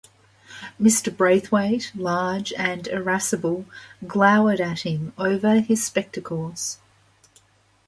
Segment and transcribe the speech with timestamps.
[0.81, 1.15] Mr.
[1.15, 3.65] Braithwaite, large and irascible,
[4.07, 6.79] glowered at him over his spectacles.